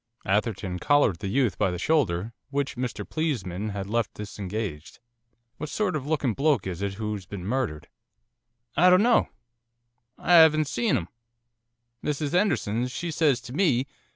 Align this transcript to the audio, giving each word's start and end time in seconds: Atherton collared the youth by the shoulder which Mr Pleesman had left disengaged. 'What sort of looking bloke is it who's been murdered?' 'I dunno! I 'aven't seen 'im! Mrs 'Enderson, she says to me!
Atherton 0.25 0.79
collared 0.79 1.19
the 1.19 1.27
youth 1.27 1.59
by 1.59 1.69
the 1.69 1.77
shoulder 1.77 2.33
which 2.49 2.75
Mr 2.75 3.07
Pleesman 3.07 3.69
had 3.69 3.85
left 3.85 4.15
disengaged. 4.15 4.97
'What 5.57 5.69
sort 5.69 5.95
of 5.95 6.07
looking 6.07 6.33
bloke 6.33 6.65
is 6.65 6.81
it 6.81 6.95
who's 6.95 7.27
been 7.27 7.45
murdered?' 7.45 7.87
'I 8.75 8.89
dunno! 8.89 9.29
I 10.17 10.33
'aven't 10.37 10.65
seen 10.65 10.97
'im! 10.97 11.07
Mrs 12.03 12.33
'Enderson, 12.33 12.87
she 12.87 13.11
says 13.11 13.39
to 13.41 13.53
me! 13.53 13.85